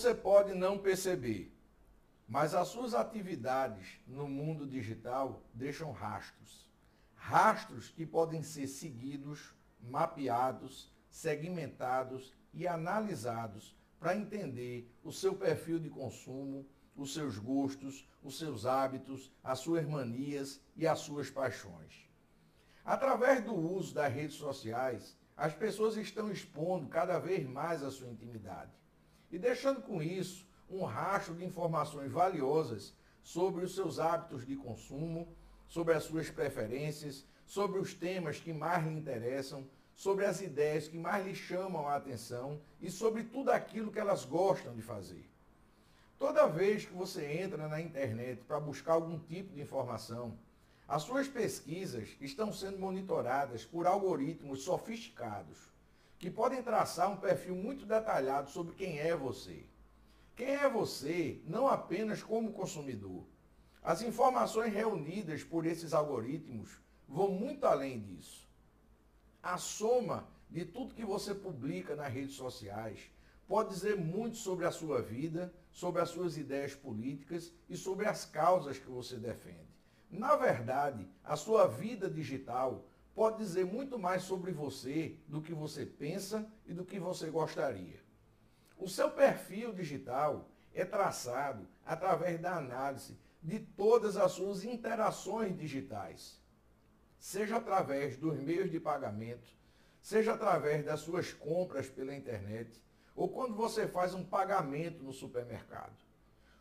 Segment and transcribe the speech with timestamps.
[0.00, 1.52] Você pode não perceber,
[2.26, 6.70] mas as suas atividades no mundo digital deixam rastros.
[7.14, 15.90] Rastros que podem ser seguidos, mapeados, segmentados e analisados para entender o seu perfil de
[15.90, 16.66] consumo,
[17.00, 22.06] os seus gostos, os seus hábitos, as suas manias e as suas paixões.
[22.84, 28.08] Através do uso das redes sociais, as pessoas estão expondo cada vez mais a sua
[28.08, 28.70] intimidade
[29.32, 35.34] e deixando com isso um rastro de informações valiosas sobre os seus hábitos de consumo,
[35.66, 40.98] sobre as suas preferências, sobre os temas que mais lhe interessam, sobre as ideias que
[40.98, 45.30] mais lhe chamam a atenção e sobre tudo aquilo que elas gostam de fazer.
[46.20, 50.38] Toda vez que você entra na internet para buscar algum tipo de informação,
[50.86, 55.56] as suas pesquisas estão sendo monitoradas por algoritmos sofisticados
[56.18, 59.64] que podem traçar um perfil muito detalhado sobre quem é você.
[60.36, 63.24] Quem é você, não apenas como consumidor.
[63.82, 68.46] As informações reunidas por esses algoritmos vão muito além disso.
[69.42, 73.10] A soma de tudo que você publica nas redes sociais
[73.50, 78.24] pode dizer muito sobre a sua vida, sobre as suas ideias políticas e sobre as
[78.24, 79.74] causas que você defende.
[80.08, 85.84] Na verdade, a sua vida digital pode dizer muito mais sobre você do que você
[85.84, 87.98] pensa e do que você gostaria.
[88.78, 96.40] O seu perfil digital é traçado através da análise de todas as suas interações digitais,
[97.18, 99.50] seja através dos meios de pagamento,
[100.00, 102.80] seja através das suas compras pela internet,
[103.14, 105.92] ou quando você faz um pagamento no supermercado.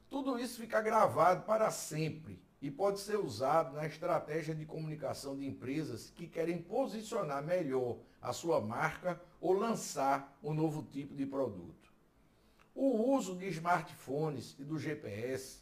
[0.09, 5.45] Tudo isso fica gravado para sempre e pode ser usado na estratégia de comunicação de
[5.45, 11.93] empresas que querem posicionar melhor a sua marca ou lançar um novo tipo de produto.
[12.75, 15.61] O uso de smartphones e do GPS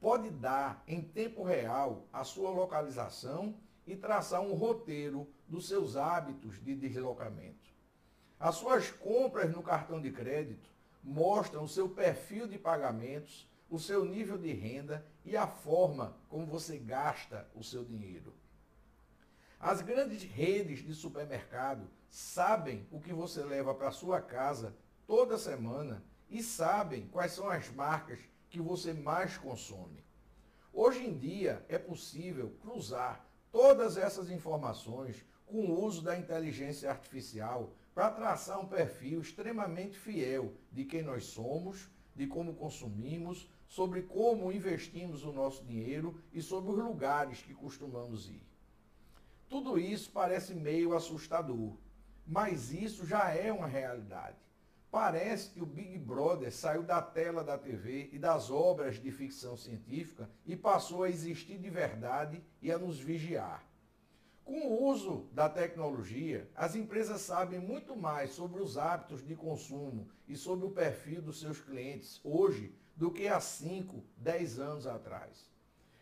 [0.00, 3.54] pode dar em tempo real a sua localização
[3.86, 7.77] e traçar um roteiro dos seus hábitos de deslocamento.
[8.38, 10.70] As suas compras no cartão de crédito
[11.02, 16.46] mostram o seu perfil de pagamentos o seu nível de renda e a forma como
[16.46, 18.32] você gasta o seu dinheiro.
[19.60, 24.74] As grandes redes de supermercado sabem o que você leva para sua casa
[25.06, 30.04] toda semana e sabem quais são as marcas que você mais consome.
[30.72, 37.72] Hoje em dia é possível cruzar todas essas informações com o uso da inteligência artificial
[37.98, 44.52] para traçar um perfil extremamente fiel de quem nós somos de como consumimos, sobre como
[44.52, 48.46] investimos o nosso dinheiro e sobre os lugares que costumamos ir.
[49.48, 51.76] Tudo isso parece meio assustador,
[52.24, 54.36] mas isso já é uma realidade.
[54.92, 59.56] Parece que o Big Brother saiu da tela da TV e das obras de ficção
[59.56, 63.68] científica e passou a existir de verdade e a nos vigiar.
[64.48, 70.08] Com o uso da tecnologia, as empresas sabem muito mais sobre os hábitos de consumo
[70.26, 75.50] e sobre o perfil dos seus clientes hoje do que há 5, 10 anos atrás.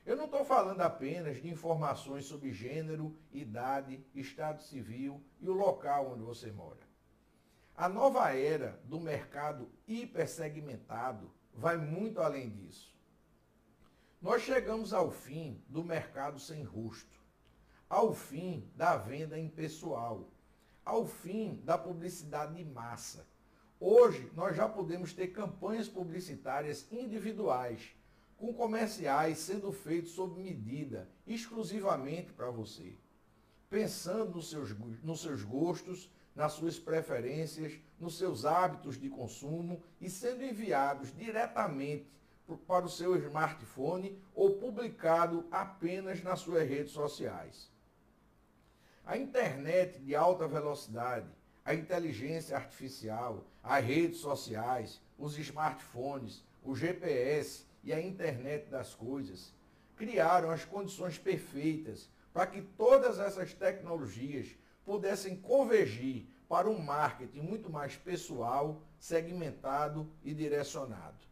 [0.06, 6.12] Eu não estou falando apenas de informações sobre gênero, idade, estado civil e o local
[6.12, 6.86] onde você mora.
[7.76, 12.96] A nova era do mercado hipersegmentado vai muito além disso.
[14.22, 17.15] Nós chegamos ao fim do mercado sem rosto
[17.88, 20.28] ao fim da venda impessoal,
[20.84, 23.26] ao fim da publicidade de massa.
[23.78, 27.94] Hoje, nós já podemos ter campanhas publicitárias individuais,
[28.36, 32.94] com comerciais sendo feitos sob medida, exclusivamente para você.
[33.70, 40.10] Pensando nos seus, nos seus gostos, nas suas preferências, nos seus hábitos de consumo e
[40.10, 42.06] sendo enviados diretamente
[42.66, 47.75] para o seu smartphone ou publicado apenas nas suas redes sociais.
[49.06, 51.28] A internet de alta velocidade,
[51.64, 59.54] a inteligência artificial, as redes sociais, os smartphones, o GPS e a internet das coisas
[59.94, 64.48] criaram as condições perfeitas para que todas essas tecnologias
[64.84, 71.24] pudessem convergir para um marketing muito mais pessoal, segmentado e direcionado.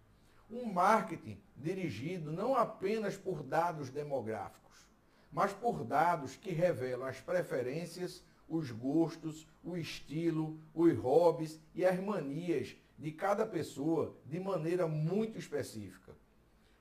[0.48, 4.88] Um marketing dirigido não apenas por dados demográficos,
[5.34, 11.98] mas por dados que revelam as preferências, os gostos, o estilo, os hobbies e as
[11.98, 16.14] manias de cada pessoa de maneira muito específica.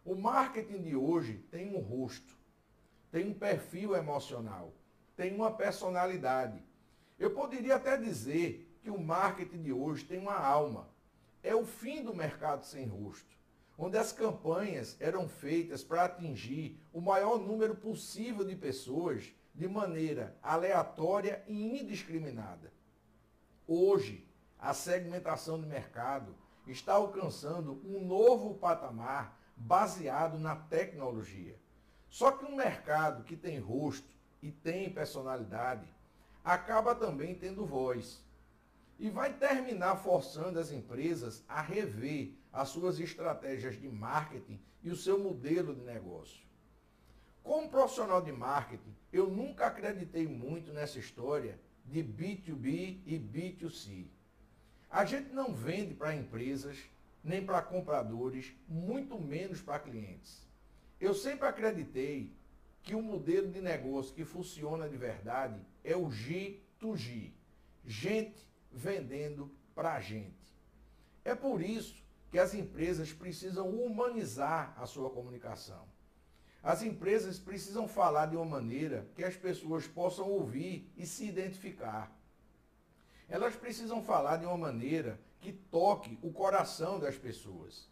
[0.05, 2.37] O marketing de hoje tem um rosto,
[3.09, 4.71] tem um perfil emocional,
[5.15, 6.63] tem uma personalidade.
[7.17, 10.87] Eu poderia até dizer que o marketing de hoje tem uma alma.
[11.41, 13.35] É o fim do mercado sem rosto,
[13.77, 20.35] onde as campanhas eram feitas para atingir o maior número possível de pessoas de maneira
[20.41, 22.71] aleatória e indiscriminada.
[23.67, 24.27] Hoje,
[24.59, 26.35] a segmentação de mercado
[26.67, 31.57] está alcançando um novo patamar baseado na tecnologia.
[32.09, 34.07] Só que um mercado que tem rosto
[34.41, 35.87] e tem personalidade
[36.43, 38.23] acaba também tendo voz.
[38.99, 44.95] E vai terminar forçando as empresas a rever as suas estratégias de marketing e o
[44.95, 46.45] seu modelo de negócio.
[47.41, 54.05] Como profissional de marketing, eu nunca acreditei muito nessa história de B2B e B2C.
[54.89, 56.77] A gente não vende para empresas,
[57.23, 60.47] nem para compradores, muito menos para clientes.
[60.99, 62.31] Eu sempre acreditei
[62.83, 67.31] que o modelo de negócio que funciona de verdade é o G2G.
[67.83, 70.53] Gente vendendo para gente.
[71.25, 72.02] É por isso
[72.33, 75.87] que as empresas precisam humanizar a sua comunicação.
[76.63, 82.11] As empresas precisam falar de uma maneira que as pessoas possam ouvir e se identificar.
[83.29, 87.87] Elas precisam falar de uma maneira que toque o coração das pessoas.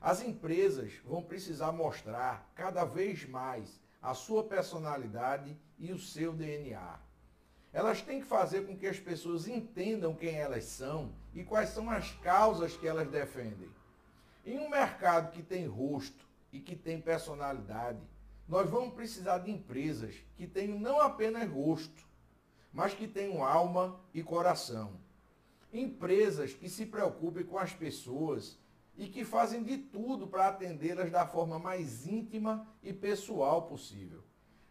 [0.00, 6.98] As empresas vão precisar mostrar cada vez mais a sua personalidade e o seu DNA.
[7.74, 11.90] Elas têm que fazer com que as pessoas entendam quem elas são e quais são
[11.90, 13.68] as causas que elas defendem.
[14.44, 18.00] Em um mercado que tem rosto e que tem personalidade,
[18.48, 22.04] nós vamos precisar de empresas que tenham não apenas rosto,
[22.72, 25.00] mas que tenham alma e coração.
[25.72, 28.58] Empresas que se preocupem com as pessoas
[28.96, 34.22] e que fazem de tudo para atendê-las da forma mais íntima e pessoal possível,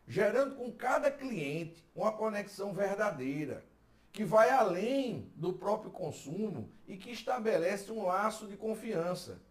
[0.06, 3.65] gerando com cada cliente uma conexão verdadeira,
[4.12, 9.41] que vai além do próprio consumo e que estabelece um laço de confiança.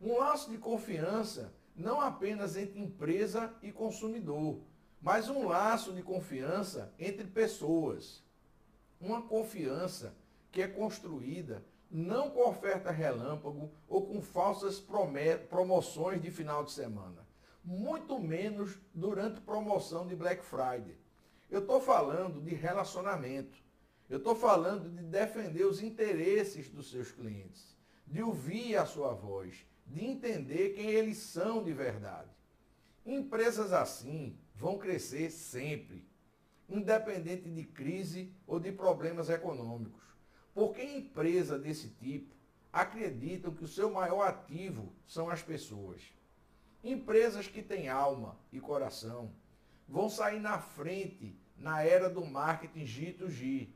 [0.00, 4.60] Um laço de confiança não apenas entre empresa e consumidor,
[5.00, 8.22] mas um laço de confiança entre pessoas.
[9.00, 10.14] Uma confiança
[10.50, 14.82] que é construída não com oferta relâmpago ou com falsas
[15.48, 17.26] promoções de final de semana,
[17.64, 20.96] muito menos durante promoção de Black Friday.
[21.50, 23.62] Eu estou falando de relacionamento.
[24.08, 27.76] Eu estou falando de defender os interesses dos seus clientes,
[28.06, 32.30] de ouvir a sua voz, de entender quem eles são de verdade.
[33.04, 36.08] Empresas assim vão crescer sempre,
[36.68, 40.02] independente de crise ou de problemas econômicos.
[40.54, 42.34] Porque empresa desse tipo
[42.72, 46.02] acreditam que o seu maior ativo são as pessoas.
[46.82, 49.32] Empresas que têm alma e coração
[49.88, 53.68] vão sair na frente na era do marketing G2G.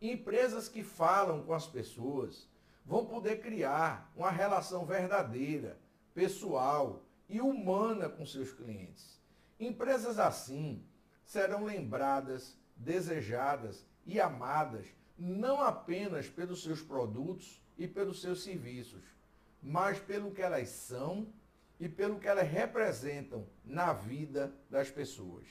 [0.00, 2.48] Empresas que falam com as pessoas,
[2.86, 5.76] vão poder criar uma relação verdadeira,
[6.14, 9.20] pessoal e humana com seus clientes.
[9.58, 10.84] Empresas assim
[11.24, 14.86] serão lembradas, desejadas e amadas
[15.18, 19.02] não apenas pelos seus produtos e pelos seus serviços,
[19.62, 21.26] mas pelo que elas são
[21.80, 25.46] e pelo que elas representam na vida das pessoas.